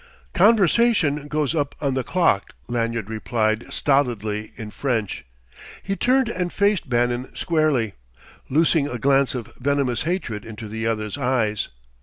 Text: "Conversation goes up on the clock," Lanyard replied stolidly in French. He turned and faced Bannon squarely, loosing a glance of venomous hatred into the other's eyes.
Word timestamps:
"Conversation 0.33 1.27
goes 1.27 1.53
up 1.53 1.75
on 1.79 1.93
the 1.93 2.03
clock," 2.03 2.53
Lanyard 2.67 3.07
replied 3.07 3.71
stolidly 3.71 4.51
in 4.55 4.71
French. 4.71 5.27
He 5.83 5.95
turned 5.95 6.27
and 6.27 6.51
faced 6.51 6.89
Bannon 6.89 7.29
squarely, 7.35 7.93
loosing 8.49 8.87
a 8.87 8.97
glance 8.97 9.35
of 9.35 9.53
venomous 9.59 10.01
hatred 10.01 10.43
into 10.43 10.67
the 10.67 10.87
other's 10.87 11.19
eyes. 11.19 11.67